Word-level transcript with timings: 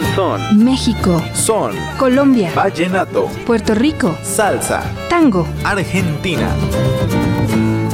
danzón, 0.00 0.62
México, 0.62 1.22
son, 1.32 1.72
Colombia, 1.98 2.52
vallenato, 2.54 3.30
Puerto 3.46 3.74
Rico, 3.74 4.14
salsa, 4.22 4.82
tango, 5.08 5.46
Argentina. 5.64 6.50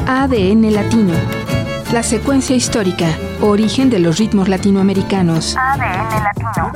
ADN 0.08 0.74
latino. 0.74 1.14
La 1.92 2.02
secuencia 2.02 2.56
histórica, 2.56 3.06
origen 3.40 3.88
de 3.88 4.00
los 4.00 4.18
ritmos 4.18 4.48
latinoamericanos. 4.48 5.56
ADN 5.56 6.24
Latino. 6.24 6.72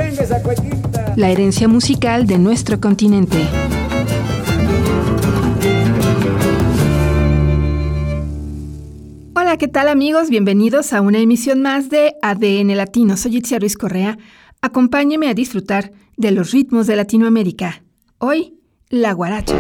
La 1.17 1.31
herencia 1.31 1.67
musical 1.67 2.29
de 2.29 2.39
nuestro 2.39 2.81
continente. 2.81 3.39
Hola, 9.35 9.57
¿qué 9.57 9.67
tal 9.67 9.89
amigos? 9.89 10.31
Bienvenidos 10.31 10.93
a 10.93 11.01
una 11.01 11.19
emisión 11.19 11.63
más 11.63 11.89
de 11.89 12.15
ADN 12.23 12.77
Latino. 12.77 13.17
Soy 13.17 13.39
Itzia 13.39 13.59
Ruiz 13.59 13.77
Correa. 13.77 14.19
Acompáñeme 14.67 15.29
a 15.29 15.35
disfrutar 15.35 15.93
de 16.17 16.33
los 16.33 16.51
ritmos 16.51 16.89
de 16.89 16.97
Latinoamérica. 16.97 17.85
Hoy, 18.19 18.59
la 18.89 19.13
guaracha. 19.13 19.55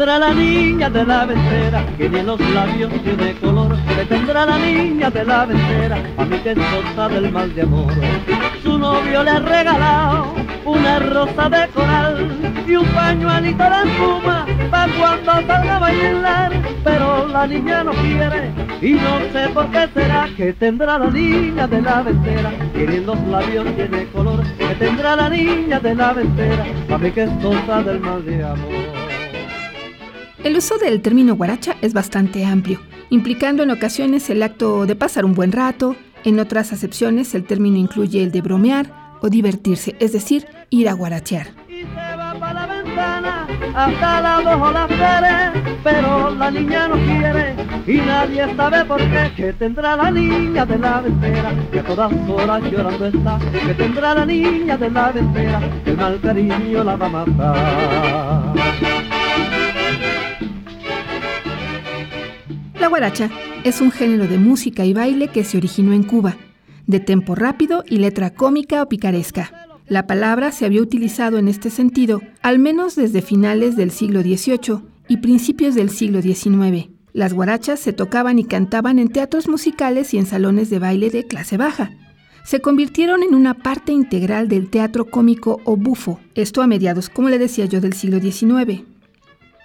Tendrá 0.00 0.18
la 0.18 0.32
niña 0.32 0.88
de 0.88 1.04
la 1.04 1.26
ventera, 1.26 1.84
que 1.98 2.08
ni 2.08 2.20
en 2.20 2.26
los 2.26 2.40
labios 2.54 2.90
tiene 3.02 3.34
color, 3.34 3.76
que 3.98 4.04
tendrá 4.06 4.46
la 4.46 4.56
niña 4.56 5.10
de 5.10 5.24
la 5.26 5.44
ventera, 5.44 5.96
a 6.16 6.24
es 6.24 6.58
cosa 6.58 7.08
del 7.10 7.30
mal 7.30 7.54
de 7.54 7.60
amor. 7.60 7.92
Su 8.62 8.78
novio 8.78 9.22
le 9.22 9.30
ha 9.30 9.40
regalado 9.40 10.34
una 10.64 11.00
rosa 11.00 11.50
de 11.50 11.68
coral 11.74 12.30
y 12.66 12.76
un 12.76 12.86
pañuelito 12.86 13.62
de 13.62 13.90
espuma 13.90 14.46
para 14.70 14.90
cuando 14.94 15.32
salga 15.46 15.76
a 15.76 15.78
bailar, 15.80 16.52
pero 16.82 17.28
la 17.28 17.46
niña 17.46 17.84
no 17.84 17.92
quiere 17.92 18.52
y 18.80 18.92
no 18.92 19.20
sé 19.34 19.50
por 19.52 19.70
qué 19.70 19.86
será 19.92 20.30
que 20.34 20.54
tendrá 20.54 20.98
la 20.98 21.10
niña 21.10 21.66
de 21.66 21.82
la 21.82 22.00
ventera, 22.00 22.50
que 22.72 22.86
ni 22.86 22.96
en 22.96 23.06
los 23.06 23.20
labios 23.26 23.66
tiene 23.76 24.06
color, 24.06 24.42
que 24.56 24.74
tendrá 24.76 25.14
la 25.16 25.28
niña 25.28 25.78
de 25.78 25.94
la 25.94 26.14
ventera, 26.14 26.64
a 26.88 26.96
mí 26.96 27.10
que 27.10 27.24
es 27.24 27.30
cosa 27.42 27.82
del 27.82 28.00
mal 28.00 28.24
de 28.24 28.42
amor. 28.42 28.99
El 30.42 30.56
uso 30.56 30.78
del 30.78 31.02
término 31.02 31.36
guaracha 31.36 31.76
es 31.82 31.92
bastante 31.92 32.46
amplio, 32.46 32.80
implicando 33.10 33.62
en 33.62 33.70
ocasiones 33.70 34.30
el 34.30 34.42
acto 34.42 34.86
de 34.86 34.96
pasar 34.96 35.26
un 35.26 35.34
buen 35.34 35.52
rato, 35.52 35.96
en 36.24 36.40
otras 36.40 36.72
acepciones 36.72 37.34
el 37.34 37.44
término 37.44 37.76
incluye 37.76 38.22
el 38.22 38.32
de 38.32 38.40
bromear 38.40 39.18
o 39.20 39.28
divertirse, 39.28 39.96
es 40.00 40.12
decir, 40.12 40.46
ir 40.70 40.88
a 40.88 40.94
guarachear. 40.94 41.48
y 41.68 41.82
se 41.82 42.16
va 42.16 42.34
para 42.40 42.66
la 42.66 42.82
ventana 42.82 43.46
hasta 43.74 44.20
la 44.22 44.40
dos 44.40 44.72
las 44.72 44.86
flores, 44.86 45.50
pero 45.84 46.34
la 46.34 46.50
niña 46.50 46.88
no 46.88 46.94
quiere 46.94 47.54
y 47.86 47.98
nadie 47.98 48.56
sabe 48.56 48.82
por 48.86 48.98
qué 48.98 49.30
que 49.36 49.52
tendrá 49.52 49.94
la 49.96 50.10
niña 50.10 50.64
de 50.64 50.78
la 50.78 51.02
ventera 51.02 51.52
que 51.70 51.80
a 51.80 51.84
todas 51.84 52.10
horas 52.28 52.62
llorando 52.70 53.06
está 53.06 53.38
que 53.66 53.74
tendrá 53.74 54.14
la 54.14 54.24
niña 54.24 54.78
de 54.78 54.90
la 54.90 55.12
ventera 55.12 55.60
que 55.84 55.90
el 55.90 55.96
mal 55.98 56.18
cariño 56.20 56.82
la 56.82 56.96
va 56.96 57.06
a 57.06 57.10
matar. 57.10 58.54
La 62.80 62.88
guaracha 62.88 63.28
es 63.62 63.82
un 63.82 63.90
género 63.90 64.26
de 64.26 64.38
música 64.38 64.86
y 64.86 64.94
baile 64.94 65.28
que 65.28 65.44
se 65.44 65.58
originó 65.58 65.92
en 65.92 66.02
Cuba, 66.02 66.38
de 66.86 66.98
tempo 66.98 67.34
rápido 67.34 67.84
y 67.86 67.98
letra 67.98 68.30
cómica 68.30 68.82
o 68.82 68.88
picaresca. 68.88 69.68
La 69.86 70.06
palabra 70.06 70.50
se 70.50 70.64
había 70.64 70.80
utilizado 70.80 71.36
en 71.36 71.48
este 71.48 71.68
sentido 71.68 72.22
al 72.40 72.58
menos 72.58 72.96
desde 72.96 73.20
finales 73.20 73.76
del 73.76 73.90
siglo 73.90 74.22
XVIII 74.22 74.80
y 75.08 75.18
principios 75.18 75.74
del 75.74 75.90
siglo 75.90 76.22
XIX. 76.22 76.88
Las 77.12 77.34
guarachas 77.34 77.80
se 77.80 77.92
tocaban 77.92 78.38
y 78.38 78.44
cantaban 78.44 78.98
en 78.98 79.08
teatros 79.08 79.46
musicales 79.46 80.14
y 80.14 80.18
en 80.18 80.24
salones 80.24 80.70
de 80.70 80.78
baile 80.78 81.10
de 81.10 81.26
clase 81.26 81.58
baja. 81.58 81.90
Se 82.44 82.60
convirtieron 82.62 83.22
en 83.22 83.34
una 83.34 83.52
parte 83.52 83.92
integral 83.92 84.48
del 84.48 84.70
teatro 84.70 85.04
cómico 85.04 85.60
o 85.64 85.76
bufo, 85.76 86.18
esto 86.34 86.62
a 86.62 86.66
mediados, 86.66 87.10
como 87.10 87.28
le 87.28 87.38
decía 87.38 87.66
yo, 87.66 87.82
del 87.82 87.92
siglo 87.92 88.20
XIX. 88.20 88.84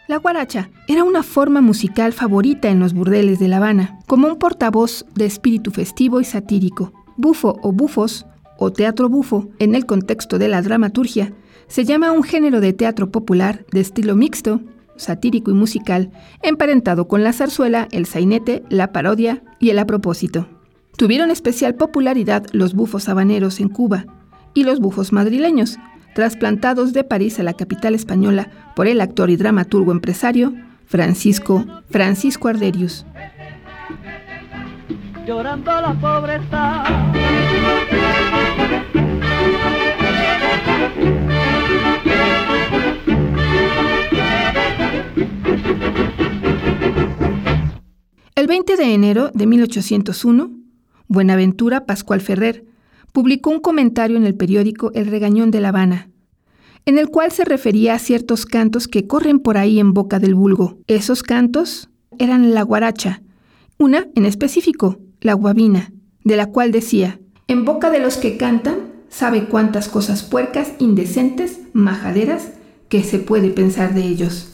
La 0.07 0.17
guaracha 0.17 0.69
era 0.87 1.03
una 1.03 1.23
forma 1.23 1.61
musical 1.61 2.13
favorita 2.13 2.69
en 2.69 2.79
los 2.79 2.93
burdeles 2.93 3.39
de 3.39 3.47
La 3.47 3.57
Habana, 3.57 3.97
como 4.05 4.27
un 4.27 4.37
portavoz 4.37 5.03
de 5.15 5.25
espíritu 5.25 5.71
festivo 5.71 6.21
y 6.21 6.25
satírico. 6.25 6.93
Bufo 7.17 7.59
o 7.63 7.71
bufos, 7.71 8.27
o 8.59 8.71
teatro 8.71 9.09
bufo, 9.09 9.49
en 9.57 9.73
el 9.73 9.87
contexto 9.87 10.37
de 10.37 10.47
la 10.47 10.61
dramaturgia, 10.61 11.33
se 11.67 11.85
llama 11.85 12.11
un 12.11 12.21
género 12.21 12.61
de 12.61 12.73
teatro 12.73 13.09
popular 13.09 13.65
de 13.71 13.79
estilo 13.79 14.15
mixto, 14.15 14.61
satírico 14.95 15.49
y 15.49 15.55
musical, 15.55 16.11
emparentado 16.43 17.07
con 17.07 17.23
la 17.23 17.33
zarzuela, 17.33 17.87
el 17.91 18.05
sainete, 18.05 18.63
la 18.69 18.91
parodia 18.91 19.41
y 19.59 19.71
el 19.71 19.79
apropósito. 19.79 20.47
Tuvieron 20.97 21.31
especial 21.31 21.73
popularidad 21.73 22.45
los 22.51 22.75
bufos 22.75 23.09
habaneros 23.09 23.59
en 23.59 23.69
Cuba 23.69 24.05
y 24.53 24.65
los 24.65 24.79
bufos 24.79 25.11
madrileños, 25.11 25.77
trasplantados 26.15 26.93
de 26.93 27.03
París 27.03 27.39
a 27.41 27.43
la 27.43 27.53
capital 27.53 27.93
española 27.93 28.49
por 28.73 28.87
el 28.87 29.01
actor 29.01 29.29
y 29.29 29.35
dramaturgo 29.35 29.91
empresario 29.91 30.53
Francisco 30.85 31.65
Francisco 31.89 32.47
Arderius. 32.47 33.05
llorando 35.27 35.71
la 35.81 35.93
pobreza. 35.93 36.83
El 48.35 48.47
20 48.47 48.77
de 48.77 48.93
enero 48.93 49.31
de 49.33 49.47
1801, 49.47 50.51
Buenaventura 51.07 51.85
Pascual 51.85 52.21
Ferrer 52.21 52.63
publicó 53.15 53.49
un 53.49 53.61
comentario 53.61 54.17
en 54.17 54.25
el 54.25 54.35
periódico 54.35 54.91
El 54.93 55.07
Regañón 55.07 55.49
de 55.49 55.61
La 55.61 55.69
Habana, 55.69 56.09
en 56.85 56.97
el 56.97 57.07
cual 57.07 57.31
se 57.31 57.45
refería 57.45 57.93
a 57.93 57.99
ciertos 57.99 58.45
cantos 58.45 58.89
que 58.89 59.07
corren 59.07 59.39
por 59.39 59.57
ahí 59.57 59.79
en 59.79 59.93
boca 59.93 60.19
del 60.19 60.35
vulgo. 60.35 60.79
Esos 60.87 61.23
cantos 61.23 61.89
eran 62.19 62.53
la 62.53 62.61
guaracha, 62.61 63.21
una 63.79 64.07
en 64.15 64.25
específico, 64.25 64.99
la 65.21 65.33
guabina, 65.33 65.93
de 66.25 66.35
la 66.35 66.47
cual 66.47 66.73
decía, 66.73 67.21
en 67.47 67.63
boca 67.63 67.89
de 67.89 67.99
los 67.99 68.17
que 68.17 68.35
cantan, 68.35 68.79
sabe 69.07 69.45
cuántas 69.45 69.87
cosas 69.87 70.21
puercas, 70.23 70.73
indecentes, 70.79 71.59
majaderas, 71.71 72.49
que 72.89 73.01
se 73.01 73.19
puede 73.19 73.49
pensar 73.49 73.93
de 73.93 74.01
ellos. 74.01 74.49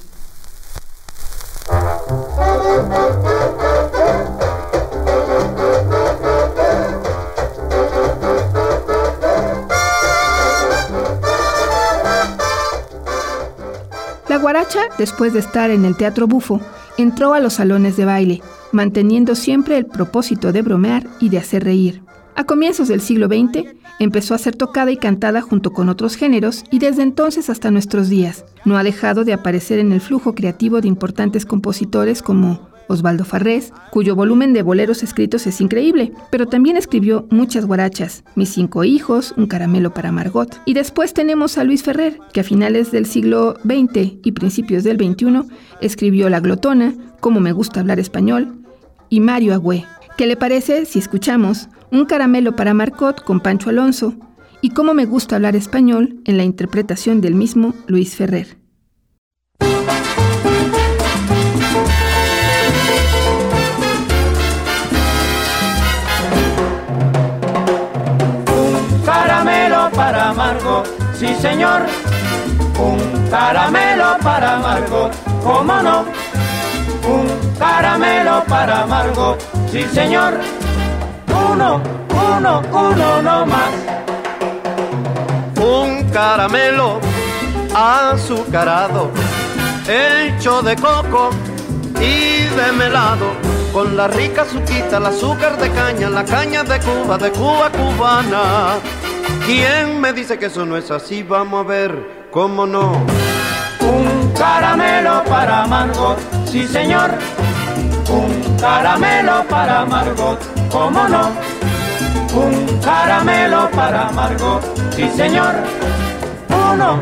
Guaracha, 14.51 14.81
después 14.98 15.31
de 15.31 15.39
estar 15.39 15.71
en 15.71 15.86
el 15.86 15.95
teatro 15.95 16.27
bufo, 16.27 16.59
entró 16.98 17.33
a 17.33 17.39
los 17.39 17.53
salones 17.53 17.95
de 17.95 18.03
baile, 18.03 18.42
manteniendo 18.74 19.33
siempre 19.33 19.77
el 19.77 19.86
propósito 19.86 20.51
de 20.51 20.62
bromear 20.62 21.07
y 21.21 21.30
de 21.30 21.38
hacer 21.38 21.63
reír. 21.63 22.01
A 22.36 22.44
comienzos 22.44 22.89
del 22.89 23.00
siglo 23.00 23.27
XX, 23.27 23.69
empezó 24.00 24.36
a 24.36 24.38
ser 24.38 24.57
tocada 24.57 24.92
y 24.92 24.98
cantada 24.98 25.42
junto 25.42 25.71
con 25.71 25.88
otros 25.88 26.18
géneros 26.18 26.65
y 26.69 26.80
desde 26.80 27.01
entonces 27.01 27.50
hasta 27.50 27.71
nuestros 27.71 28.09
días. 28.09 28.44
No 28.65 28.77
ha 28.77 28.83
dejado 28.83 29.24
de 29.24 29.31
aparecer 29.31 29.80
en 29.80 29.94
el 29.94 30.01
flujo 30.01 30.36
creativo 30.36 30.81
de 30.81 30.89
importantes 30.89 31.45
compositores 31.45 32.21
como 32.21 32.70
Osvaldo 32.92 33.26
Farrés, 33.26 33.74
cuyo 33.92 34.16
volumen 34.16 34.54
de 34.54 34.62
boleros 34.62 35.04
escritos 35.04 35.48
es 35.48 35.62
increíble, 35.62 36.12
pero 36.30 36.46
también 36.46 36.78
escribió 36.78 37.28
muchas 37.30 37.66
guarachas, 37.66 38.24
Mis 38.36 38.50
cinco 38.50 38.84
hijos, 38.84 39.34
Un 39.38 39.48
caramelo 39.48 39.94
para 39.94 40.12
Margot. 40.12 40.62
Y 40.66 40.74
después 40.74 41.14
tenemos 41.14 41.58
a 41.58 41.64
Luis 41.64 41.84
Ferrer, 41.84 42.20
que 42.34 42.42
a 42.42 42.44
finales 42.44 42.92
del 42.92 43.06
siglo 43.06 43.56
XX 43.64 44.18
y 44.24 44.32
principios 44.34 44.84
del 44.84 44.98
XXI 44.98 45.44
escribió 45.82 46.30
La 46.30 46.40
glotona, 46.40 46.94
Cómo 47.20 47.40
me 47.40 47.52
gusta 47.52 47.80
hablar 47.80 48.00
español, 48.00 48.62
y 49.10 49.20
Mario 49.20 49.54
Agüé. 49.54 49.86
¿Qué 50.18 50.28
le 50.28 50.38
parece 50.38 50.86
si 50.86 51.00
escuchamos 51.00 51.70
Un 51.92 52.06
caramelo 52.06 52.56
para 52.56 52.74
Margot 52.74 53.24
con 53.24 53.40
Pancho 53.40 53.70
Alonso 53.70 54.14
y 54.62 54.70
Cómo 54.72 54.94
me 54.94 55.06
gusta 55.06 55.36
hablar 55.36 55.56
español 55.56 56.22
en 56.26 56.38
la 56.38 56.44
interpretación 56.44 57.22
del 57.22 57.36
mismo 57.36 57.74
Luis 57.88 58.16
Ferrer? 58.16 58.61
Para 70.36 70.83
sí 71.13 71.33
señor. 71.36 71.81
Un 72.80 73.30
caramelo 73.30 74.18
para 74.24 74.57
Margot, 74.57 75.12
cómo 75.44 75.75
no. 75.81 76.06
Un 77.07 77.28
caramelo 77.60 78.44
para 78.45 78.86
Margot, 78.86 79.39
sí 79.72 79.83
señor. 79.94 80.33
Uno, 81.51 81.81
uno, 82.10 82.62
uno 82.72 83.22
no 83.22 83.45
más. 83.45 83.72
Un 85.57 86.10
caramelo 86.12 87.00
azucarado, 87.74 89.12
hecho 89.88 90.62
de 90.62 90.75
coco 90.75 91.30
y 92.00 92.44
de 92.56 92.72
melado, 92.74 93.28
con 93.72 93.95
la 93.95 94.07
rica 94.07 94.42
azuquita, 94.42 94.98
el 94.98 95.06
azúcar 95.06 95.57
de 95.57 95.69
caña, 95.69 96.10
la 96.10 96.25
caña 96.25 96.63
de 96.63 96.80
Cuba, 96.80 97.18
de 97.18 97.31
Cuba 97.31 97.69
cubana. 97.72 98.80
¿Quién 99.45 100.00
me 100.00 100.13
dice 100.13 100.38
que 100.38 100.47
eso 100.47 100.65
no 100.65 100.77
es 100.77 100.91
así? 100.91 101.23
Vamos 101.23 101.65
a 101.65 101.68
ver, 101.68 102.27
¿cómo 102.31 102.65
no? 102.65 102.94
Un 103.79 104.31
caramelo 104.38 105.23
para 105.25 105.65
Margot, 105.68 106.18
sí 106.45 106.68
señor. 106.68 107.12
Un 108.09 108.57
caramelo 108.57 109.44
para 109.47 109.85
Margot, 109.85 110.39
¿cómo 110.69 111.07
no? 111.07 111.31
Un 112.33 112.79
caramelo 112.79 113.69
para 113.71 114.12
Margot, 114.12 114.62
sí 114.95 115.09
señor. 115.15 115.56
Uno, 116.50 117.01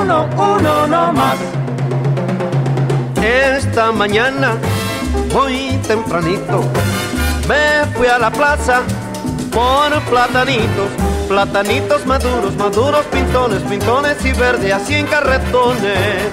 uno, 0.00 0.28
uno 0.36 0.86
no 0.86 1.12
más. 1.12 1.36
Esta 3.22 3.90
mañana, 3.92 4.52
muy 5.34 5.78
tempranito, 5.86 6.62
me 7.48 7.86
fui 7.96 8.06
a 8.06 8.18
la 8.18 8.30
plaza 8.30 8.82
por 9.52 10.00
platanitos, 10.02 10.88
platanitos 11.28 12.06
maduros, 12.06 12.56
maduros 12.56 13.04
pintones, 13.06 13.62
pintones 13.62 14.24
y 14.24 14.32
verdes, 14.32 14.72
así 14.72 14.94
en 14.94 15.06
carretones. 15.06 16.30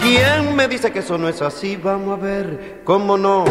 ¿Quién 0.00 0.54
me 0.54 0.68
dice 0.68 0.92
que 0.92 1.00
eso 1.00 1.18
no 1.18 1.28
es 1.28 1.42
así? 1.42 1.76
Vamos 1.76 2.18
a 2.18 2.22
ver, 2.22 2.80
¿cómo 2.84 3.18
no? 3.18 3.44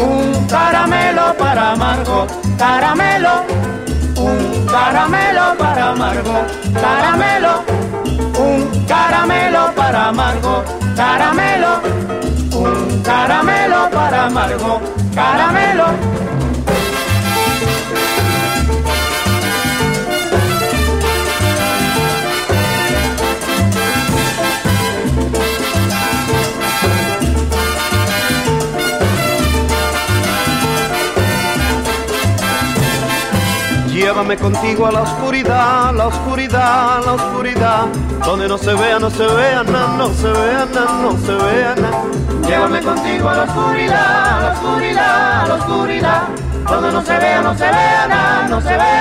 Un 0.00 0.46
caramelo 0.48 1.34
para 1.36 1.74
Margot, 1.74 2.30
caramelo. 2.56 3.42
Un 4.16 4.66
caramelo 4.66 5.58
para 5.58 5.94
Margot, 5.94 6.46
caramelo. 6.80 7.64
Un 8.38 8.84
caramelo 8.86 9.72
para 9.74 10.12
Margot, 10.12 10.83
caramelo. 10.94 11.80
Un 12.52 13.02
caramelo 13.02 13.90
para 13.90 14.30
Margot, 14.30 14.80
caramelo. 15.14 16.23
Llévame 34.14 34.36
contigo 34.36 34.86
a 34.86 34.92
la 34.92 35.02
oscuridad, 35.02 35.92
la 35.92 36.06
oscuridad, 36.06 37.04
la 37.04 37.14
oscuridad, 37.14 37.86
donde 38.24 38.46
no 38.46 38.56
se 38.56 38.72
vea, 38.72 39.00
no 39.00 39.10
se 39.10 39.26
vea 39.26 39.64
nada, 39.64 39.96
no 39.98 40.14
se 40.14 40.28
vea 40.30 40.66
nada, 40.72 41.02
no 41.02 41.18
se 41.18 41.34
vea. 41.34 41.74
Llévame 42.46 42.80
contigo 42.80 43.28
a 43.28 43.34
la 43.34 43.42
oscuridad, 43.42 44.38
a 44.38 44.40
la 44.40 44.52
oscuridad, 44.52 45.40
a 45.40 45.48
la 45.48 45.54
oscuridad, 45.54 46.22
donde 46.64 46.92
no 46.92 47.02
se 47.02 47.18
vea, 47.18 47.42
no 47.42 47.58
se 47.58 47.64
vea 47.64 48.06
nada, 48.06 48.46
no 48.48 48.60
se 48.60 48.76
vea 48.76 48.93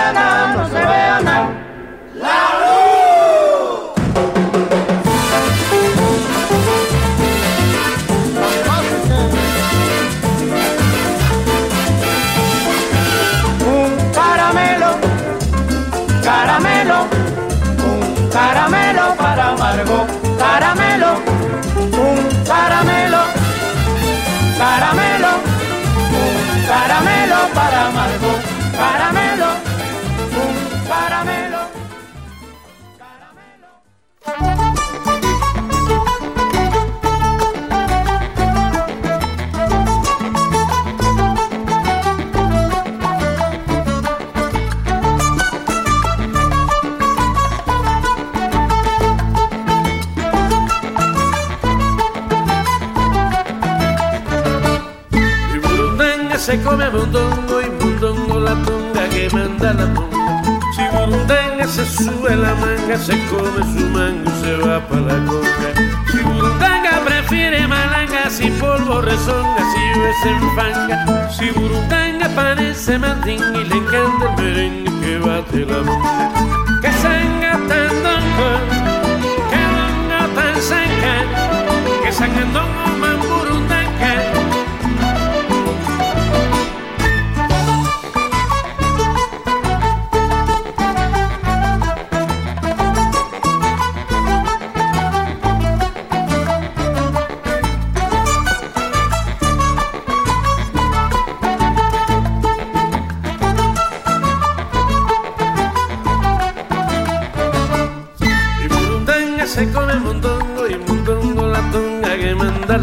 se 56.44 56.62
come 56.62 56.90
mondongo 56.90 57.62
y 57.62 57.70
mondongo 57.82 58.38
la 58.38 58.54
tonga 58.66 59.08
que 59.10 59.30
manda 59.32 59.72
la 59.74 59.94
tonga. 59.94 60.44
Si 60.76 60.84
burundanga 60.92 61.66
se 61.66 61.86
sube 61.86 62.36
la 62.36 62.54
manga, 62.56 62.98
se 62.98 63.14
come 63.28 63.62
su 63.72 63.88
mango 63.88 64.30
y 64.30 64.44
se 64.44 64.58
va 64.58 64.86
pa' 64.86 65.00
la 65.00 65.26
conga. 65.26 65.70
Si 66.12 66.18
burundanga 66.18 67.00
prefiere 67.06 67.66
malanga, 67.66 68.30
si 68.30 68.50
polvo 68.60 69.00
rezonga, 69.00 69.62
si 69.72 69.80
llueve 69.94 70.14
se 70.22 70.30
enfanga. 70.32 71.30
Si 71.30 71.50
burundanga 71.52 72.28
parece 72.36 73.00
mandín 73.00 73.40
y 73.40 73.64
le 73.64 73.76
encanta 73.76 74.36
el 74.36 74.44
merengue 74.44 75.00
que 75.00 75.20
bate 75.20 75.66
la 75.66 75.82
monga. 75.82 76.93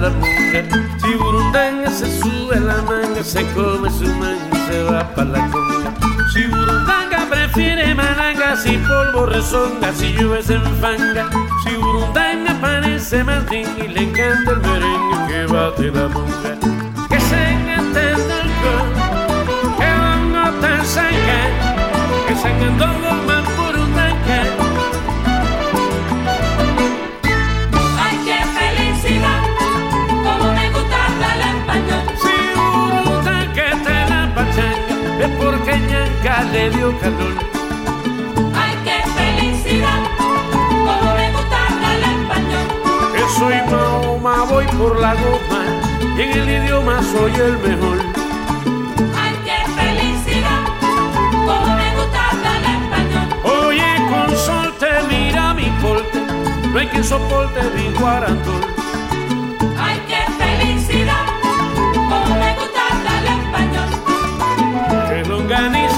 La 0.01 0.09
monga. 0.09 0.63
Si 1.03 1.15
burundanga 1.15 1.91
se 1.91 2.07
sube 2.21 2.59
la 2.59 2.83
manga, 2.83 3.23
se 3.23 3.45
come 3.53 3.91
su 3.91 4.07
manga 4.07 4.49
y 4.53 4.71
se 4.71 4.83
va 4.85 5.05
pa' 5.15 5.25
la 5.25 5.51
conga. 5.51 5.93
Si 6.33 6.47
burundanga 6.47 7.27
prefiere 7.31 7.95
malanga, 7.95 8.57
si 8.57 8.79
polvo 8.79 9.27
rezonga, 9.27 9.93
si 9.93 10.13
llueve 10.13 10.43
se 10.43 10.55
enfanga. 10.55 11.29
Si 11.65 11.77
burundanga 11.77 12.53
parece 12.61 13.23
martín 13.25 13.67
y 13.77 13.89
le 13.89 14.03
encanta 14.03 14.53
el 14.53 14.61
merengue 14.61 15.17
que 15.29 15.47
bate 15.53 15.91
la 15.93 16.09
monga. 16.09 16.53
Que 17.11 17.21
se 17.21 17.51
entenda 17.51 18.35
el 18.45 18.51
cor, 18.63 18.87
que 19.79 19.91
no 20.33 20.51
tan 20.63 20.87
sanga, 20.87 21.41
que 22.27 22.35
se 22.37 22.49
engandongo 22.49 23.00
dio 36.71 36.99
calor. 37.01 37.35
¡Ay, 38.55 38.75
qué 38.85 38.99
felicidad! 39.19 40.01
Como 40.87 41.09
me 41.17 41.27
gusta 41.33 41.59
el 41.93 42.03
español. 42.17 42.67
Que 43.15 43.25
soy 43.39 43.57
Mahoma, 43.71 44.35
voy 44.45 44.67
por 44.79 44.93
la 44.99 45.13
goma, 45.15 45.63
y 46.17 46.21
en 46.23 46.31
el 46.39 46.49
idioma 46.65 47.03
soy 47.13 47.33
el 47.35 47.59
mejor. 47.59 47.99
¡Ay, 49.23 49.35
qué 49.47 49.59
felicidad! 49.79 50.63
Como 51.47 51.71
me 51.81 51.89
gusta 51.99 52.23
el 52.57 52.65
español. 52.79 53.27
Oye, 53.67 53.91
consorte, 54.11 54.89
mira 55.09 55.45
mi 55.55 55.69
porte, 55.83 56.21
no 56.73 56.79
hay 56.79 56.87
quien 56.89 57.05
soporte 57.05 57.61
mi 57.77 57.87
guarantón. 57.99 58.61
¡Ay, 59.79 59.97
qué 60.09 60.23
felicidad! 60.43 61.27
Como 61.95 62.35
me 62.37 62.51
gusta 62.59 62.83
el 63.19 63.27
español. 63.39 63.91
Que 65.09 65.19
longaniza 65.29 65.90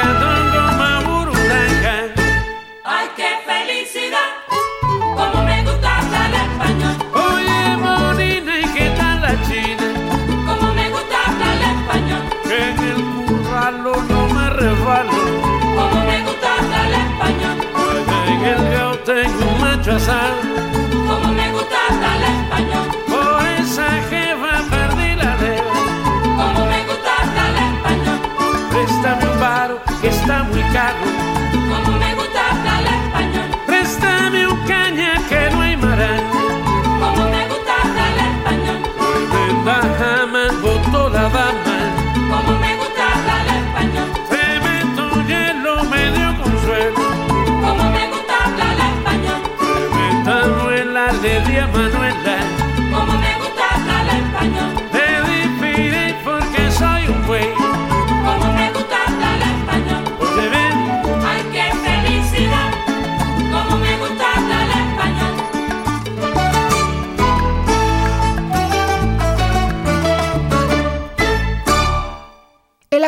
que 0.00 0.39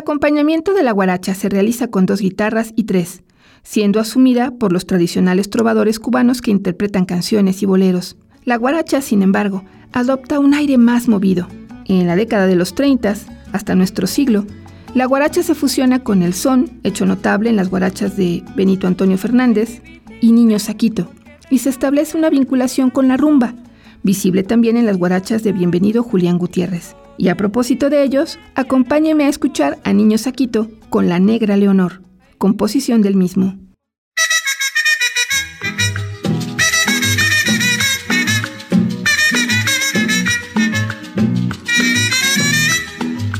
acompañamiento 0.03 0.75
de 0.75 0.83
la 0.83 0.91
guaracha 0.91 1.33
se 1.33 1.49
realiza 1.49 1.87
con 1.87 2.07
dos 2.07 2.21
guitarras 2.21 2.73
y 2.75 2.85
tres, 2.85 3.23
siendo 3.63 4.01
asumida 4.01 4.51
por 4.51 4.73
los 4.73 4.85
tradicionales 4.85 5.49
trovadores 5.49 6.01
cubanos 6.01 6.43
que 6.43 6.51
interpretan 6.51 7.05
canciones 7.05 7.63
y 7.63 7.67
boleros. 7.67 8.17
La 8.45 8.57
guaracha, 8.57 9.01
sin 9.01 9.23
embargo, 9.23 9.65
adopta 9.93 10.41
un 10.41 10.55
aire 10.55 10.77
más 10.77 11.07
movido. 11.09 11.47
En 11.87 12.09
la 12.09 12.17
década 12.17 12.47
de 12.47 12.57
los 12.57 12.75
30, 12.75 13.15
hasta 13.53 13.77
nuestro 13.77 14.09
siglo, 14.09 14.45
la 14.93 15.07
guaracha 15.07 15.45
se 15.45 15.55
fusiona 15.55 16.03
con 16.03 16.23
el 16.23 16.35
son, 16.35 16.81
hecho 16.83 17.07
notable 17.07 17.51
en 17.51 17.57
las 17.57 17.71
guarachas 17.71 18.17
de 18.17 18.43
Benito 18.57 18.89
Antonio 18.89 19.19
Fernández 19.19 19.83
y 20.21 20.33
Niño 20.33 20.59
Saquito, 20.59 21.13
y 21.49 21.59
se 21.59 21.71
establece 21.71 22.19
una 22.19 22.29
vinculación 22.29 22.91
con 22.91 23.07
la 23.07 23.17
rumba, 23.17 23.55
visible 24.03 24.43
también 24.43 24.77
en 24.77 24.87
las 24.87 24.99
guarachas 24.99 25.45
de 25.45 25.53
Bienvenido 25.53 26.03
Julián 26.03 26.39
Gutiérrez. 26.39 26.97
Y 27.19 27.29
a 27.29 27.37
propósito 27.37 27.91
de 27.91 28.03
ellos, 28.03 28.39
acompáñeme 28.55 29.25
a 29.25 29.29
escuchar 29.29 29.79
a 29.85 29.93
Niño 29.93 30.19
Saquito 30.19 30.69
con 30.91 31.09
La 31.09 31.21
Negra 31.21 31.57
Leonor, 31.57 32.03
composición 32.39 33.03
del 33.03 33.17
mismo. 33.17 33.59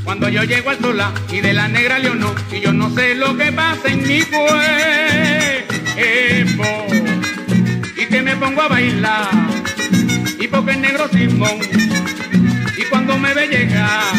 Cuando 0.05 0.29
yo 0.29 0.45
llego 0.45 0.71
al 0.71 0.79
sola 0.79 1.13
y 1.33 1.41
de 1.41 1.53
la 1.53 1.67
negra 1.67 1.99
leonor, 1.99 2.37
y 2.53 2.61
yo 2.61 2.73
no 2.73 2.91
sé 2.91 3.15
lo 3.17 3.37
que 3.37 3.51
pasa 3.51 3.89
en 3.89 4.07
mi 4.07 4.21
cuerpo, 4.23 4.55
y 7.97 8.07
que 8.07 8.23
me 8.23 8.37
pongo 8.37 8.63
a 8.63 8.69
bailar, 8.69 9.31
y 10.39 10.47
porque 10.47 10.73
el 10.73 10.81
negro 10.83 11.09
Simón, 11.09 11.59
cuando 12.93 13.17
me 13.17 13.33
ve 13.33 13.49
llegar, 13.49 14.13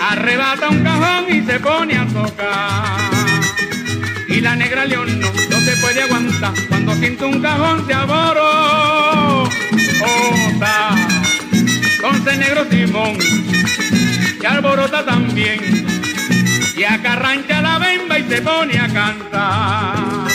arrebata 0.00 0.70
un 0.70 0.82
cajón 0.82 1.26
y 1.28 1.42
se 1.42 1.60
pone 1.60 1.98
a 1.98 2.06
tocar. 2.06 2.98
Y 4.26 4.40
la 4.40 4.56
negra 4.56 4.86
león 4.86 5.20
no, 5.20 5.30
se 5.30 5.76
puede 5.76 6.02
aguantar, 6.02 6.54
cuando 6.68 6.94
siente 6.94 7.26
un 7.26 7.42
cajón 7.42 7.86
se 7.86 7.92
aboró. 7.92 9.44
Entonces 11.96 12.38
negro 12.38 12.64
Simón 12.70 13.18
y 14.40 14.46
alborota 14.46 15.04
también 15.04 15.60
y 16.74 16.84
acarrancha 16.84 17.60
la 17.60 17.78
bemba 17.78 18.18
y 18.18 18.28
se 18.30 18.40
pone 18.40 18.78
a 18.78 18.88
cantar. 18.88 20.27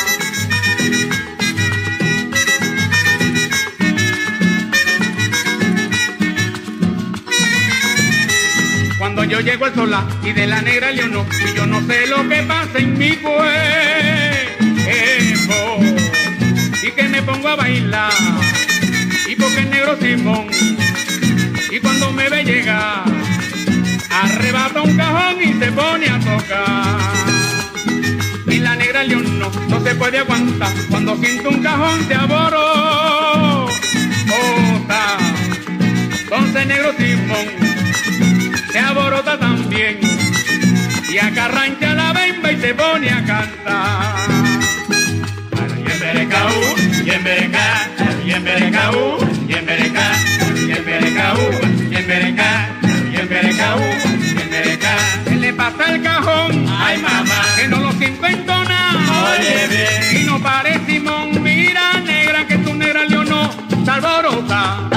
Yo 9.34 9.40
llego 9.40 9.66
al 9.66 9.74
sola 9.74 10.06
y 10.24 10.32
de 10.32 10.46
la 10.46 10.62
negra 10.62 10.92
leonor 10.92 11.26
y 11.50 11.58
yo 11.58 11.66
no 11.66 11.82
sé 11.88 12.06
lo 12.06 12.30
que 12.30 12.44
pasa 12.44 12.78
en 12.78 12.96
mi 13.00 13.16
cuerpo 13.16 13.44
y 16.84 16.92
que 16.92 17.04
me 17.10 17.20
pongo 17.24 17.48
a 17.48 17.56
bailar 17.56 18.14
y 19.28 19.36
porque 19.36 19.62
el 19.62 19.72
negro 19.72 19.98
Simón 20.00 20.46
y 21.72 21.80
cuando 21.80 22.12
me 22.12 22.30
ve 22.30 22.44
llegar 22.44 23.06
arrebata 24.12 24.84
un 24.84 24.96
cajón 24.96 25.42
y 25.42 25.54
se 25.54 25.72
pone 25.72 26.10
a 26.10 26.20
tocar. 26.20 27.00
Y 28.46 28.60
la 28.60 28.76
negra 28.76 29.04
león 29.04 29.40
no, 29.40 29.50
no 29.68 29.84
se 29.84 29.96
puede 29.96 30.20
aguantar 30.20 30.72
cuando 30.92 31.16
siente 31.18 31.48
un 31.48 31.64
cajón 31.64 32.08
se 32.08 32.14
aboró. 32.14 33.68
Entonces 36.22 36.68
negro 36.68 36.94
Simón 37.00 37.73
se 38.74 38.80
aborota 38.80 39.38
también 39.38 40.00
y 41.08 41.18
acarrancha 41.20 41.94
la 41.94 42.12
bemba 42.12 42.52
y 42.52 42.60
se 42.60 42.74
pone 42.74 43.08
a 43.08 43.24
cantar. 43.24 44.16
Y 45.78 45.92
en 45.92 46.00
Berecaú, 46.00 47.06
y 47.06 47.10
en 47.12 47.24
Berecá, 47.24 47.88
y 48.26 48.32
en 48.32 48.44
Berecaú, 48.44 49.18
y 49.48 49.54
en 49.54 49.66
Berecá, 49.68 50.12
y 50.68 50.72
en 50.72 50.86
Berecaú, 50.86 51.50
y 51.92 51.96
en 51.96 52.08
Berecá, 52.08 52.70
y 53.12 53.16
en 53.20 53.30
Berecaú, 53.30 53.80
y 53.80 54.42
en 54.42 54.50
Berecá. 54.50 54.96
¿Qué 55.26 55.36
le 55.36 55.54
pasa 55.54 55.94
el 55.94 56.02
cajón? 56.02 56.66
Ay 56.68 56.98
mamá, 56.98 57.46
que 57.56 57.68
no 57.68 57.78
lo 57.78 57.92
siento 57.92 58.26
en 58.26 58.46
nada. 58.48 59.38
Oye 59.38 59.68
bien. 59.68 60.20
Y 60.20 60.26
no 60.26 60.40
parece 60.40 60.84
Simón, 60.88 61.44
mira 61.44 62.00
negra 62.00 62.48
que 62.48 62.58
tu 62.58 62.74
negra 62.74 63.06
leonó, 63.06 63.52
se 63.86 63.92
alborota. 63.92 64.90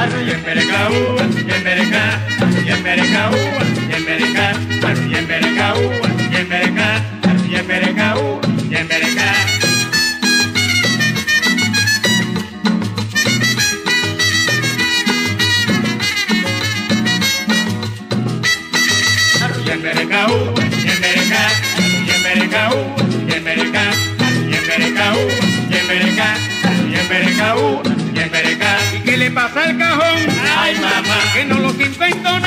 No 32.14 32.38
lo 32.38 32.45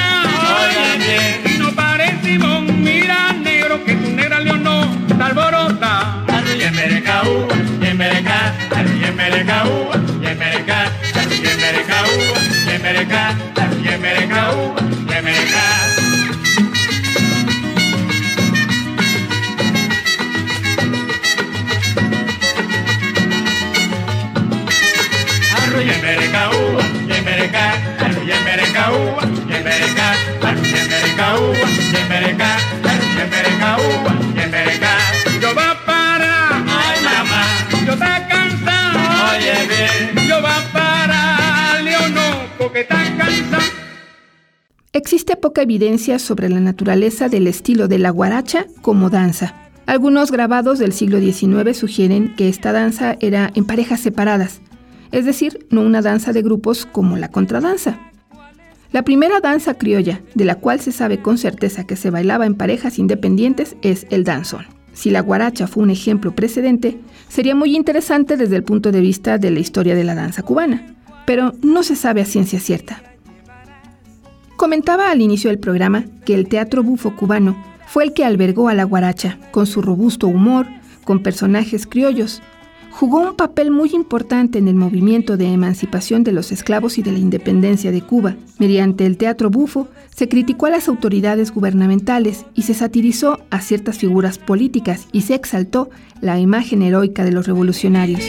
poca 45.60 45.64
evidencia 45.64 46.20
sobre 46.20 46.48
la 46.48 46.62
naturaleza 46.62 47.28
del 47.28 47.46
estilo 47.46 47.90
de 47.90 48.00
la 48.00 48.12
guaracha 48.12 48.66
como 48.82 49.10
danza. 49.10 49.56
Algunos 49.88 50.32
grabados 50.32 50.80
del 50.80 50.94
siglo 50.94 51.20
XIX 51.20 51.78
sugieren 51.78 52.34
que 52.38 52.48
esta 52.48 52.72
danza 52.72 53.18
era 53.20 53.52
en 53.56 53.66
parejas 53.66 54.00
separadas, 54.00 54.62
es 55.12 55.26
decir, 55.26 55.68
no 55.70 55.82
una 55.82 56.02
danza 56.02 56.32
de 56.32 56.44
grupos 56.44 56.86
como 56.86 57.18
la 57.18 57.28
contradanza. 57.28 58.00
La 58.94 59.02
primera 59.04 59.42
danza 59.42 59.74
criolla, 59.74 60.22
de 60.34 60.46
la 60.46 60.56
cual 60.56 60.80
se 60.80 60.94
sabe 60.94 61.22
con 61.22 61.38
certeza 61.38 61.86
que 61.86 61.98
se 61.98 62.10
bailaba 62.10 62.46
en 62.46 62.56
parejas 62.56 62.98
independientes, 62.98 63.76
es 63.82 64.08
el 64.12 64.24
danzón. 64.24 64.66
Si 64.94 65.10
la 65.10 65.20
guaracha 65.20 65.68
fue 65.68 65.84
un 65.84 65.90
ejemplo 65.90 66.34
precedente, 66.34 67.00
sería 67.28 67.54
muy 67.54 67.76
interesante 67.76 68.38
desde 68.38 68.56
el 68.56 68.64
punto 68.64 68.94
de 68.94 69.02
vista 69.02 69.38
de 69.38 69.52
la 69.52 69.60
historia 69.60 69.96
de 69.96 70.06
la 70.06 70.16
danza 70.16 70.42
cubana, 70.42 70.96
pero 71.26 71.54
no 71.62 71.84
se 71.84 71.98
sabe 71.98 72.22
a 72.22 72.26
ciencia 72.26 72.62
cierta. 72.62 73.09
Comentaba 74.60 75.10
al 75.10 75.22
inicio 75.22 75.50
del 75.50 75.58
programa 75.58 76.04
que 76.26 76.34
el 76.34 76.50
teatro 76.50 76.84
bufo 76.84 77.16
cubano 77.16 77.56
fue 77.88 78.04
el 78.04 78.12
que 78.12 78.26
albergó 78.26 78.68
a 78.68 78.74
la 78.74 78.84
guaracha, 78.84 79.38
con 79.52 79.66
su 79.66 79.82
robusto 79.82 80.28
humor, 80.28 80.68
con 81.06 81.24
personajes 81.24 81.88
criollos, 81.88 82.42
jugó 82.92 83.22
un 83.22 83.38
papel 83.38 83.72
muy 83.72 83.92
importante 83.94 84.60
en 84.60 84.68
el 84.68 84.76
movimiento 84.76 85.38
de 85.38 85.46
emancipación 85.46 86.26
de 86.26 86.34
los 86.34 86.52
esclavos 86.52 86.98
y 86.98 87.04
de 87.04 87.14
la 87.14 87.20
independencia 87.20 87.94
de 87.94 88.02
Cuba. 88.02 88.36
Mediante 88.58 89.06
el 89.06 89.16
teatro 89.16 89.50
bufo 89.50 89.88
se 90.14 90.28
criticó 90.28 90.66
a 90.66 90.72
las 90.72 90.90
autoridades 90.90 91.54
gubernamentales 91.54 92.46
y 92.54 92.64
se 92.64 92.74
satirizó 92.74 93.40
a 93.52 93.62
ciertas 93.62 93.98
figuras 93.98 94.40
políticas 94.40 95.08
y 95.14 95.22
se 95.22 95.36
exaltó 95.36 95.90
la 96.20 96.38
imagen 96.38 96.82
heroica 96.82 97.24
de 97.24 97.32
los 97.32 97.48
revolucionarios. 97.48 98.26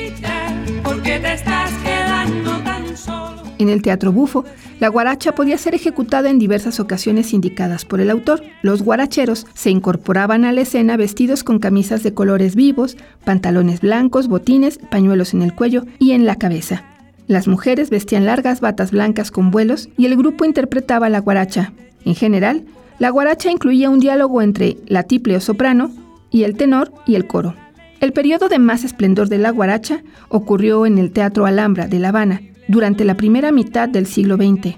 En 3.61 3.69
el 3.69 3.83
teatro 3.83 4.11
bufo, 4.11 4.47
la 4.81 4.89
guaracha 4.89 5.35
podía 5.35 5.59
ser 5.59 5.75
ejecutada 5.75 6.31
en 6.31 6.39
diversas 6.39 6.81
ocasiones 6.81 7.35
indicadas 7.35 7.85
por 7.85 8.01
el 8.01 8.09
autor. 8.09 8.43
Los 8.63 8.81
guaracheros 8.81 9.47
se 9.53 9.69
incorporaban 9.69 10.47
a 10.47 10.53
la 10.53 10.63
escena 10.63 10.97
vestidos 10.97 11.45
con 11.45 11.59
camisas 11.59 12.03
de 12.03 12.15
colores 12.15 12.55
vivos, 12.55 12.97
pantalones 13.23 13.83
blancos, 13.83 14.29
botines, 14.29 14.79
pañuelos 14.91 15.35
en 15.35 15.43
el 15.43 15.55
cuello 15.55 15.85
y 15.99 16.13
en 16.13 16.25
la 16.25 16.37
cabeza. 16.37 16.85
Las 17.27 17.49
mujeres 17.49 17.91
vestían 17.91 18.25
largas 18.25 18.63
batas 18.63 18.93
blancas 18.93 19.31
con 19.31 19.51
vuelos 19.51 19.91
y 19.99 20.07
el 20.07 20.17
grupo 20.17 20.47
interpretaba 20.47 21.11
la 21.11 21.21
guaracha. 21.21 21.75
En 22.07 22.15
general, 22.15 22.65
la 22.99 23.11
guaracha 23.11 23.51
incluía 23.51 23.91
un 23.91 24.01
diálogo 24.01 24.41
entre 24.41 24.79
la 24.87 25.03
tiple 25.03 25.37
o 25.37 25.41
soprano 25.41 25.91
y 26.31 26.45
el 26.45 26.57
tenor 26.57 26.95
y 27.07 27.15
el 27.15 27.27
coro. 27.27 27.55
El 28.01 28.15
periodo 28.15 28.49
de 28.49 28.59
más 28.59 28.85
esplendor 28.85 29.29
de 29.29 29.37
la 29.37 29.51
guaracha 29.51 30.03
ocurrió 30.31 30.87
en 30.87 30.97
el 30.97 31.13
Teatro 31.13 31.45
Alhambra 31.45 31.87
de 31.87 31.99
La 31.99 32.09
Habana, 32.09 32.41
durante 32.71 33.05
la 33.05 33.17
primera 33.17 33.51
mitad 33.51 33.89
del 33.89 34.07
siglo 34.07 34.37
XX, 34.37 34.77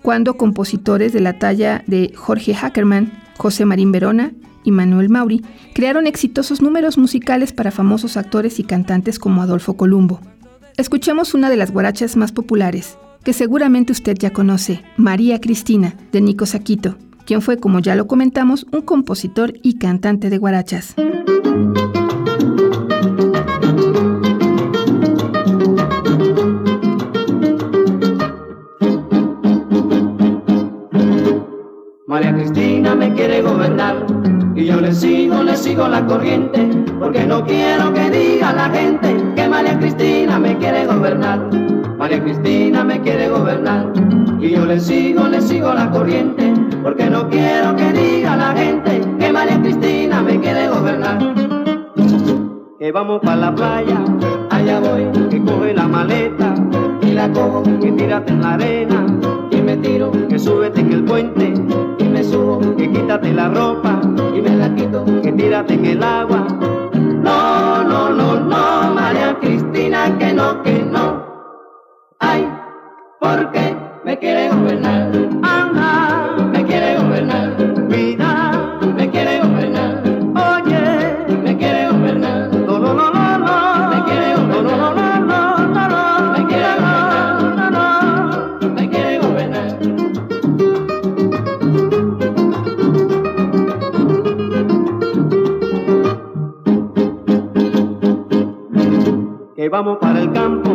cuando 0.00 0.38
compositores 0.38 1.12
de 1.12 1.20
la 1.20 1.38
talla 1.38 1.84
de 1.86 2.10
Jorge 2.16 2.54
Hackerman, 2.54 3.12
José 3.36 3.66
Marín 3.66 3.92
Verona 3.92 4.32
y 4.64 4.70
Manuel 4.70 5.10
Mauri 5.10 5.42
crearon 5.74 6.06
exitosos 6.06 6.62
números 6.62 6.96
musicales 6.96 7.52
para 7.52 7.70
famosos 7.70 8.16
actores 8.16 8.58
y 8.60 8.64
cantantes 8.64 9.18
como 9.18 9.42
Adolfo 9.42 9.76
Columbo. 9.76 10.20
Escuchemos 10.78 11.34
una 11.34 11.50
de 11.50 11.58
las 11.58 11.70
guarachas 11.70 12.16
más 12.16 12.32
populares, 12.32 12.96
que 13.22 13.34
seguramente 13.34 13.92
usted 13.92 14.16
ya 14.18 14.32
conoce, 14.32 14.82
María 14.96 15.38
Cristina, 15.38 15.94
de 16.12 16.22
Nico 16.22 16.46
Saquito, 16.46 16.96
quien 17.26 17.42
fue, 17.42 17.58
como 17.58 17.78
ya 17.78 17.94
lo 17.94 18.06
comentamos, 18.06 18.66
un 18.72 18.80
compositor 18.80 19.52
y 19.62 19.76
cantante 19.76 20.30
de 20.30 20.38
guarachas. 20.38 20.94
Sigo, 35.56 35.88
la 35.88 36.04
corriente, 36.04 36.68
porque 36.98 37.26
no 37.26 37.44
quiero 37.44 37.92
que 37.92 38.10
diga 38.10 38.52
la 38.52 38.68
gente 38.70 39.16
que 39.36 39.48
María 39.48 39.78
Cristina 39.78 40.38
me 40.38 40.56
quiere 40.58 40.86
gobernar. 40.86 41.48
María 41.98 42.22
Cristina 42.22 42.82
me 42.84 43.00
quiere 43.00 43.28
gobernar 43.28 43.92
y 44.40 44.50
yo 44.50 44.66
le 44.66 44.80
sigo, 44.80 45.26
le 45.28 45.40
sigo 45.40 45.72
la 45.72 45.90
corriente, 45.90 46.52
porque 46.82 47.08
no 47.08 47.28
quiero 47.28 47.74
que 47.76 47.92
diga 47.92 48.36
la 48.36 48.52
gente 48.52 49.00
que 49.18 49.32
María 49.32 49.60
Cristina 49.60 50.22
me 50.22 50.40
quiere 50.40 50.68
gobernar. 50.68 51.18
Que 52.78 52.92
vamos 52.92 53.20
para 53.22 53.36
la 53.36 53.54
playa, 53.54 54.04
allá 54.50 54.80
voy, 54.80 55.08
que 55.30 55.42
coge 55.42 55.72
la 55.72 55.88
maleta 55.88 56.54
y 57.00 57.12
la 57.12 57.30
cojo, 57.32 57.62
que 57.80 57.92
tírate 57.92 58.32
en 58.32 58.42
la 58.42 58.54
arena 58.54 59.06
y 59.50 59.56
me 59.62 59.76
tiro, 59.76 60.10
que 60.28 60.38
súbete 60.38 60.80
en 60.80 60.92
el 60.92 61.04
puente 61.04 61.54
y 61.98 62.04
me 62.04 62.22
subo, 62.24 62.60
que 62.76 62.90
quítate 62.90 63.32
la 63.32 63.48
ropa 63.48 64.00
me 64.44 64.56
la 64.56 64.74
quito, 64.74 65.04
que 65.22 65.32
tírate 65.32 65.74
en 65.74 65.84
el 65.86 66.02
agua. 66.02 66.46
No, 66.92 67.82
no, 67.82 68.10
no, 68.10 68.40
no, 68.40 68.94
María 68.94 69.36
Cristina, 69.40 70.16
que 70.18 70.32
no, 70.32 70.62
que 70.62 70.82
no. 70.84 71.24
Ay, 72.20 72.46
porque 73.20 73.76
me 74.04 74.18
quiere 74.18 74.50
gobernar. 74.50 75.43
Vamos 99.74 99.98
para 99.98 100.20
el 100.20 100.30
campo, 100.30 100.70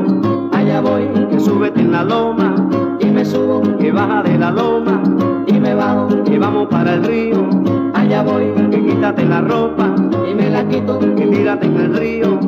allá 0.51 0.81
voy, 0.81 1.07
que 1.29 1.39
súbete 1.39 1.79
en 1.79 1.93
la 1.93 2.03
loma, 2.03 2.53
y 2.99 3.05
me 3.05 3.23
subo, 3.23 3.61
que 3.77 3.93
baja 3.93 4.21
de 4.23 4.37
la 4.37 4.51
loma, 4.51 5.01
y 5.47 5.53
me 5.53 5.73
bajo, 5.73 6.09
que 6.25 6.37
vamos 6.37 6.67
para 6.67 6.95
el 6.95 7.05
río, 7.05 7.47
allá 7.93 8.23
voy, 8.23 8.51
que 8.69 8.85
quítate 8.85 9.23
la 9.23 9.39
ropa, 9.39 9.95
y 10.29 10.35
me 10.35 10.49
la 10.49 10.67
quito, 10.67 10.99
que 10.99 11.27
tírate 11.27 11.67
en 11.67 11.77
el 11.77 11.95
río. 11.95 12.39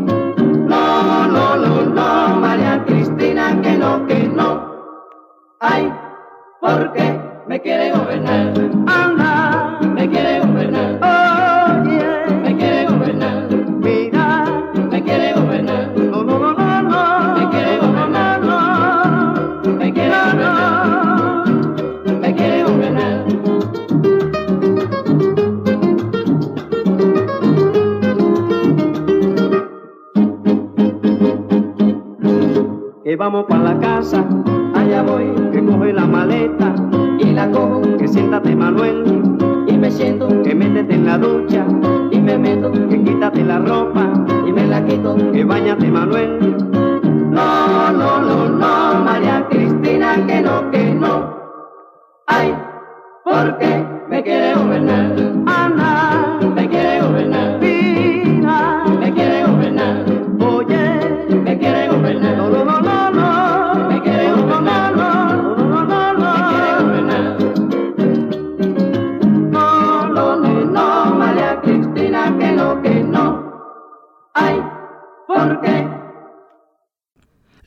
No, 0.68 1.28
no, 1.30 1.56
no, 1.56 1.86
no, 1.86 2.42
María 2.42 2.84
Cristina, 2.86 3.58
que 3.62 3.78
no, 3.78 4.06
que 4.06 4.28
no. 4.28 4.62
Ay, 5.62 5.90
porque 6.60 7.18
me 7.48 7.62
quiere 7.62 7.92
gobernar. 7.94 8.52
Anda, 8.88 9.31
vamos 33.32 33.46
para 33.48 33.64
la 33.64 33.80
casa, 33.80 34.26
allá 34.76 35.04
voy, 35.04 35.34
que 35.54 35.64
coge 35.64 35.94
la 35.94 36.06
maleta 36.06 36.76
y 37.18 37.32
la 37.32 37.50
cojo, 37.50 37.82
que 37.98 38.06
siéntate 38.06 38.54
Manuel, 38.54 39.06
y 39.68 39.78
me 39.78 39.90
siento, 39.90 40.28
que 40.44 40.54
métete 40.54 40.96
en 40.96 41.06
la 41.06 41.18
ducha 41.18 41.66
y 42.12 42.20
me 42.20 42.38
meto, 42.38 42.70
que 42.72 43.02
quítate 43.02 43.46
la 43.46 43.60
ropa 43.60 44.12
y 44.46 44.52
me 44.52 44.68
la 44.68 44.86
quito, 44.86 45.16
que 45.32 45.46
bañate 45.46 45.90
Manuel. 45.90 46.58
No, 47.32 47.92
no, 47.94 48.20
no, 48.20 48.50
no, 48.50 49.06
María 49.06 49.48
Cristina, 49.50 50.16
que 50.28 50.42
no, 50.42 50.70
que 50.70 50.94
no. 50.94 51.38
Ay, 52.28 52.54
porque 53.24 53.86
me 54.10 54.24
quiere 54.24 54.56
gobernar. 54.56 55.31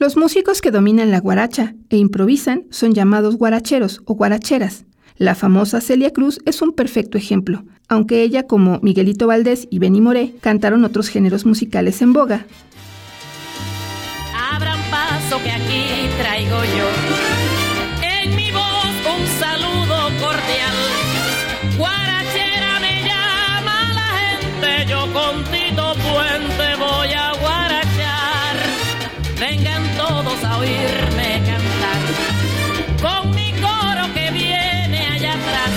Los 0.05 0.19
músicos 0.19 0.61
que 0.61 0.71
dominan 0.71 1.11
la 1.11 1.19
guaracha 1.19 1.77
e 1.89 1.97
improvisan 1.97 2.65
son 2.69 2.93
llamados 2.93 3.37
guaracheros 3.37 4.03
o 4.05 4.13
guaracheras. 4.15 4.85
La 5.17 5.35
famosa 5.35 5.81
Celia 5.81 6.13
Cruz 6.13 6.41
es 6.45 6.61
un 6.61 6.75
perfecto 6.75 7.17
ejemplo, 7.17 7.65
aunque 7.89 8.21
ella, 8.21 8.43
como 8.43 8.81
Miguelito 8.83 9.27
Valdés 9.27 9.67
y 9.71 9.79
Benny 9.79 10.03
Moré, 10.03 10.35
cantaron 10.43 10.85
otros 10.85 11.09
géneros 11.09 11.47
musicales 11.47 12.03
en 12.03 12.13
boga. 12.13 12.45
Abran 14.53 14.79
paso 14.91 15.43
que 15.43 15.51
aquí 15.51 15.87
traigo 16.19 16.59
yo. 16.65 16.89
En 18.03 18.37
mi 18.37 18.51
voz 18.53 18.95
un 19.09 19.27
saludo 19.41 20.11
cordial. 20.21 20.77
Guarachera 21.79 22.79
me 22.81 23.09
llama 23.09 23.91
la 23.95 24.09
gente, 24.21 24.91
yo 24.91 25.07
Puente 25.15 26.64
a 30.55 30.59
oírme 30.59 31.43
cantar. 31.45 32.01
Con 33.03 33.35
mi 33.35 33.53
coro 33.53 34.13
que 34.15 34.31
viene 34.31 35.07
allá 35.13 35.35
atrás. 35.35 35.71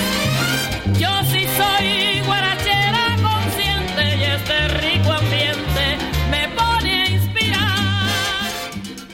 Yo 0.99 1.09
sí 1.31 1.45
soy 1.57 2.25
guarachera 2.25 3.15
consciente 3.21 4.17
y 4.17 4.23
este 4.23 4.67
rico 4.79 5.11
ambiente 5.11 5.97
me 6.31 6.49
pone 6.55 7.03
a 7.03 7.09
inspirar. 7.09 7.79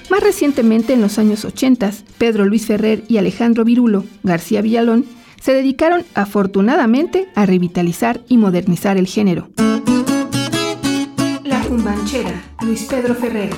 Más 0.10 0.21
recientemente, 0.21 0.93
en 0.93 1.02
los 1.02 1.17
años 1.17 1.45
80, 1.45 1.91
Pedro 2.17 2.45
Luis 2.45 2.65
Ferrer 2.65 3.04
y 3.08 3.17
Alejandro 3.17 3.63
Virulo 3.63 4.06
García 4.23 4.62
Villalón 4.62 5.06
se 5.41 5.54
dedicaron 5.54 6.06
afortunadamente 6.13 7.28
a 7.36 7.45
revitalizar 7.45 8.21
y 8.30 8.38
modernizar 8.38 8.97
el 8.97 9.08
género. 9.08 9.49
La 11.43 11.60
cumbanchera, 11.62 12.41
Luis 12.62 12.84
Pedro 12.84 13.13
Ferrer. 13.13 13.49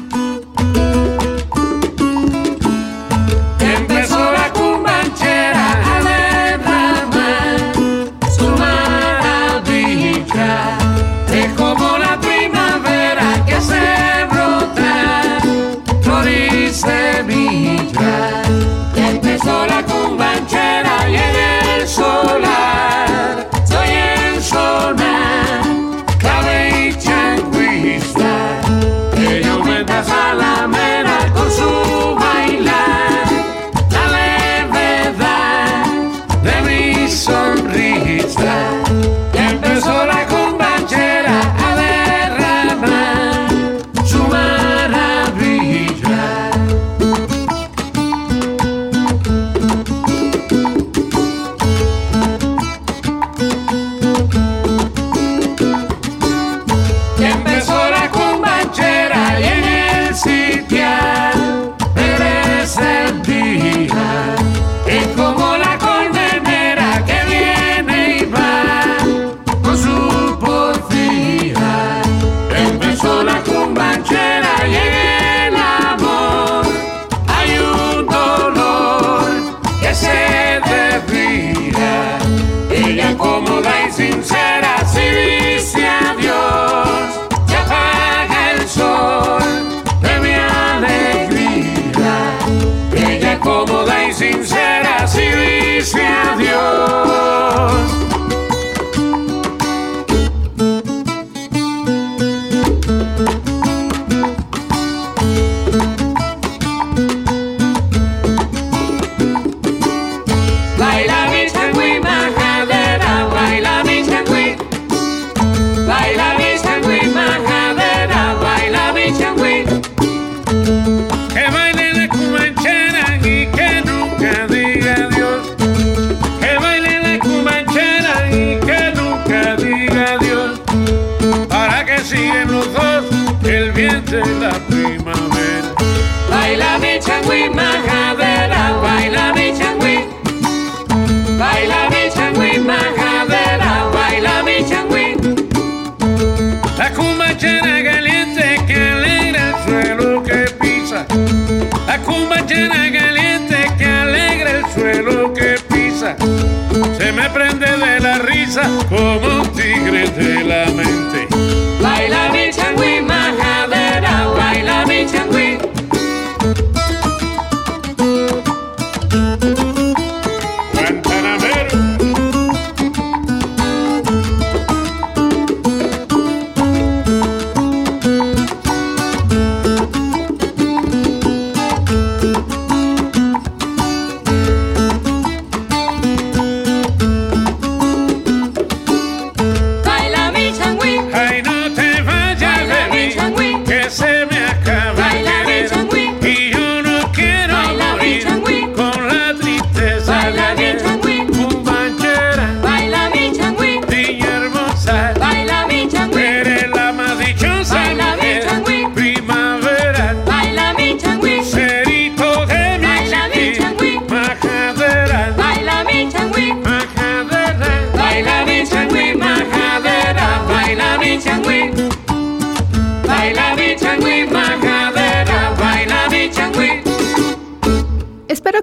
Como 158.90 159.42
un 159.42 159.52
tigre 159.54 160.08
de 160.12 160.44
la 160.44 160.66
mente. 160.72 161.05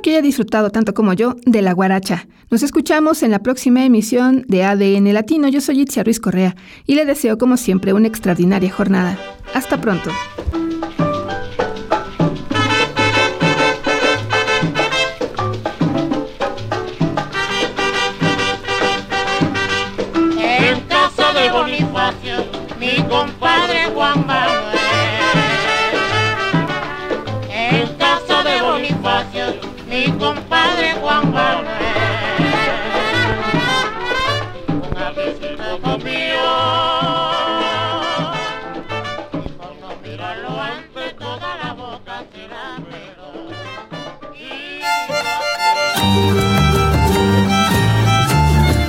Que 0.02 0.10
haya 0.10 0.22
disfrutado 0.22 0.70
tanto 0.70 0.92
como 0.92 1.14
yo 1.14 1.36
de 1.46 1.62
la 1.62 1.72
guaracha. 1.72 2.26
Nos 2.50 2.62
escuchamos 2.62 3.22
en 3.22 3.30
la 3.30 3.38
próxima 3.38 3.84
emisión 3.84 4.44
de 4.48 4.64
ADN 4.64 5.14
Latino. 5.14 5.48
Yo 5.48 5.60
soy 5.60 5.80
Itzia 5.80 6.04
Ruiz 6.04 6.20
Correa 6.20 6.56
y 6.86 6.96
le 6.96 7.06
deseo 7.06 7.38
como 7.38 7.56
siempre 7.56 7.94
una 7.94 8.08
extraordinaria 8.08 8.70
jornada. 8.70 9.18
Hasta 9.54 9.80
pronto. 9.80 10.10
En 20.38 20.80
casa 20.88 21.32
de 21.32 21.50
Bonifacio, 21.50 22.44
mi 22.78 23.02
compadre 23.08 23.86
Juan 23.94 24.22
mi 29.92 30.10
compadre 30.12 30.94
Juan 31.00 31.32
Manuel. 31.32 31.68
Un 34.68 34.96
avisito 34.96 35.98
mío. 35.98 36.48
Y 39.34 39.48
por 39.58 39.72
no 39.82 39.90
mirarlo 40.02 40.50
antes, 40.60 41.16
toda 41.18 41.56
la 41.62 41.74
boca 41.74 42.24
será 42.32 42.78
pero. 42.90 43.26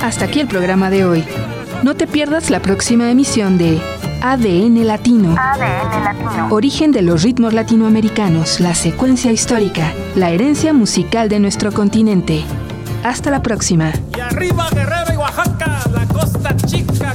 Hasta 0.02 0.24
aquí 0.24 0.40
el 0.40 0.48
programa 0.48 0.88
de 0.88 1.04
hoy. 1.04 1.24
No 1.82 1.94
te 1.94 2.06
pierdas 2.06 2.48
la 2.48 2.60
próxima 2.60 3.10
emisión 3.10 3.58
de 3.58 3.78
ADN 4.26 4.86
Latino. 4.86 5.36
Origen 6.48 6.92
de 6.92 7.02
los 7.02 7.22
ritmos 7.22 7.52
latinoamericanos, 7.52 8.58
la 8.58 8.74
secuencia 8.74 9.30
histórica, 9.30 9.92
la 10.16 10.30
herencia 10.30 10.72
musical 10.72 11.28
de 11.28 11.40
nuestro 11.40 11.72
continente. 11.72 12.42
Hasta 13.02 13.30
la 13.30 13.42
próxima. 13.42 13.92
Y 14.16 14.20
arriba 14.20 14.70
Guerrero 14.70 15.12
y 15.12 15.16
Oaxaca, 15.18 15.78
la 15.92 16.06
costa 16.06 16.56
chica 16.56 17.13